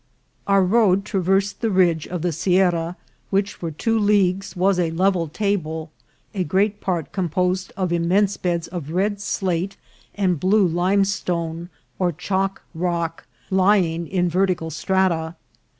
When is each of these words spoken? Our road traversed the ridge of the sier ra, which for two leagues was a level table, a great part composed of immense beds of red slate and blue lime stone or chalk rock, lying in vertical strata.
Our 0.47 0.63
road 0.63 1.05
traversed 1.05 1.61
the 1.61 1.69
ridge 1.69 2.07
of 2.07 2.23
the 2.23 2.31
sier 2.31 2.71
ra, 2.71 2.95
which 3.29 3.53
for 3.53 3.69
two 3.69 3.99
leagues 3.99 4.55
was 4.55 4.79
a 4.79 4.89
level 4.89 5.27
table, 5.27 5.91
a 6.33 6.43
great 6.43 6.81
part 6.81 7.11
composed 7.11 7.71
of 7.77 7.91
immense 7.93 8.35
beds 8.35 8.67
of 8.67 8.89
red 8.89 9.21
slate 9.21 9.77
and 10.15 10.39
blue 10.39 10.65
lime 10.67 11.05
stone 11.05 11.69
or 11.99 12.11
chalk 12.11 12.63
rock, 12.73 13.27
lying 13.51 14.07
in 14.07 14.27
vertical 14.27 14.71
strata. 14.71 15.35